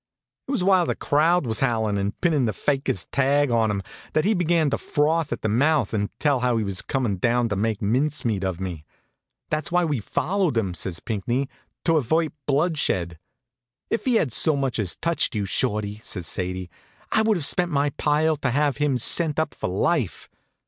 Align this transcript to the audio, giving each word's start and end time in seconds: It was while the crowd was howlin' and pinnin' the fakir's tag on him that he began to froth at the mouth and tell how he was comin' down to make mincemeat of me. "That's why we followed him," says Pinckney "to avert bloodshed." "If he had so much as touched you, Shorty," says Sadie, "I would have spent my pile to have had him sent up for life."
It 0.47 0.51
was 0.51 0.63
while 0.63 0.87
the 0.87 0.95
crowd 0.95 1.45
was 1.45 1.59
howlin' 1.59 1.99
and 1.99 2.19
pinnin' 2.21 2.45
the 2.45 2.53
fakir's 2.53 3.05
tag 3.05 3.51
on 3.51 3.69
him 3.69 3.83
that 4.13 4.25
he 4.25 4.33
began 4.33 4.71
to 4.71 4.79
froth 4.79 5.31
at 5.31 5.43
the 5.43 5.47
mouth 5.47 5.93
and 5.93 6.09
tell 6.19 6.39
how 6.39 6.57
he 6.57 6.63
was 6.63 6.81
comin' 6.81 7.17
down 7.17 7.49
to 7.49 7.55
make 7.55 7.83
mincemeat 7.83 8.43
of 8.43 8.59
me. 8.59 8.83
"That's 9.51 9.71
why 9.71 9.85
we 9.85 9.99
followed 9.99 10.57
him," 10.57 10.73
says 10.73 11.01
Pinckney 11.01 11.49
"to 11.85 11.97
avert 11.97 12.33
bloodshed." 12.47 13.19
"If 13.91 14.05
he 14.05 14.15
had 14.15 14.31
so 14.31 14.55
much 14.55 14.79
as 14.79 14.95
touched 14.95 15.35
you, 15.35 15.45
Shorty," 15.45 15.99
says 15.99 16.25
Sadie, 16.25 16.71
"I 17.11 17.21
would 17.21 17.37
have 17.37 17.45
spent 17.45 17.69
my 17.69 17.91
pile 17.91 18.35
to 18.37 18.49
have 18.49 18.77
had 18.77 18.83
him 18.83 18.97
sent 18.97 19.37
up 19.37 19.53
for 19.53 19.69
life." 19.69 20.31